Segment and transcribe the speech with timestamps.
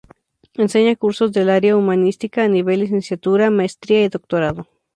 [0.55, 4.65] Enseña cursos del área humanística, a nivel licenciatura, maestría y doctorado.